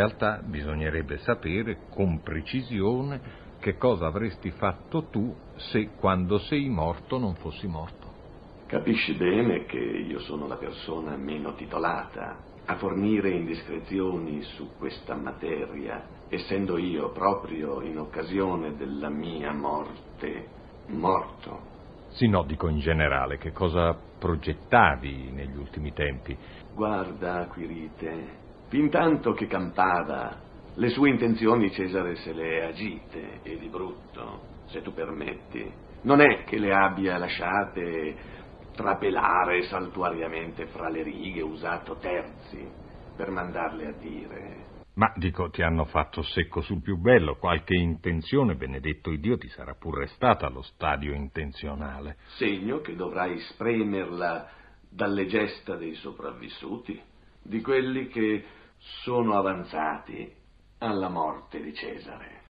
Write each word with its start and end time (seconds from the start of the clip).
realtà 0.00 0.40
bisognerebbe 0.42 1.18
sapere 1.18 1.80
con 1.90 2.22
precisione 2.22 3.20
che 3.60 3.76
cosa 3.76 4.06
avresti 4.06 4.50
fatto 4.52 5.08
tu 5.10 5.36
se 5.56 5.90
quando 5.94 6.38
sei 6.38 6.70
morto 6.70 7.18
non 7.18 7.34
fossi 7.34 7.66
morto. 7.66 8.08
Capisci 8.66 9.12
bene 9.14 9.66
che 9.66 9.78
io 9.78 10.20
sono 10.20 10.46
la 10.46 10.56
persona 10.56 11.16
meno 11.16 11.54
titolata 11.54 12.38
a 12.64 12.76
fornire 12.76 13.30
indiscrezioni 13.30 14.40
su 14.42 14.70
questa 14.78 15.16
materia, 15.16 16.02
essendo 16.30 16.78
io 16.78 17.10
proprio 17.10 17.82
in 17.82 17.98
occasione 17.98 18.76
della 18.76 19.10
mia 19.10 19.52
morte 19.52 20.48
morto. 20.86 21.68
Sì, 22.12 22.26
no, 22.26 22.44
dico 22.44 22.68
in 22.68 22.78
generale, 22.78 23.36
che 23.38 23.52
cosa 23.52 23.94
progettavi 24.18 25.30
negli 25.32 25.56
ultimi 25.56 25.92
tempi? 25.92 26.36
Guarda, 26.72 27.46
Quirite, 27.48 28.48
fin 28.70 28.88
tanto 28.88 29.32
che 29.32 29.48
campava, 29.48 30.38
le 30.74 30.88
sue 30.90 31.10
intenzioni 31.10 31.72
Cesare 31.72 32.14
se 32.16 32.32
le 32.32 32.60
è 32.60 32.64
agite, 32.66 33.40
e 33.42 33.58
di 33.58 33.68
brutto, 33.68 34.42
se 34.66 34.80
tu 34.80 34.94
permetti. 34.94 35.70
Non 36.02 36.20
è 36.20 36.44
che 36.44 36.56
le 36.56 36.72
abbia 36.72 37.18
lasciate 37.18 38.38
trapelare 38.74 39.64
saltuariamente 39.64 40.66
fra 40.66 40.88
le 40.88 41.02
righe, 41.02 41.42
usato 41.42 41.96
terzi 41.96 42.66
per 43.16 43.30
mandarle 43.30 43.86
a 43.88 43.92
dire. 43.92 44.68
Ma 44.94 45.12
dico, 45.16 45.50
ti 45.50 45.62
hanno 45.62 45.84
fatto 45.84 46.22
secco 46.22 46.60
sul 46.60 46.80
più 46.80 46.96
bello, 46.96 47.36
qualche 47.36 47.74
intenzione, 47.74 48.54
benedetto 48.54 49.14
Dio, 49.16 49.36
ti 49.36 49.48
sarà 49.48 49.74
pur 49.74 49.98
restata 49.98 50.46
allo 50.46 50.62
stadio 50.62 51.12
intenzionale. 51.12 52.18
Segno 52.36 52.80
che 52.80 52.94
dovrai 52.94 53.36
spremerla 53.38 54.48
dalle 54.88 55.26
gesta 55.26 55.76
dei 55.76 55.94
sopravvissuti, 55.94 57.00
di 57.42 57.60
quelli 57.60 58.08
che 58.08 58.44
sono 59.02 59.36
avanzati 59.36 60.34
alla 60.78 61.08
morte 61.08 61.60
di 61.60 61.74
Cesare. 61.74 62.38